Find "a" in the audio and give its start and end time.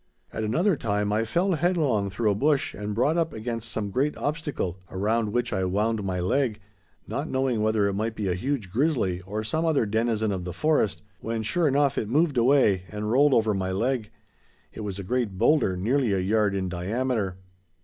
2.31-2.33, 8.27-8.33, 14.97-15.03, 16.13-16.19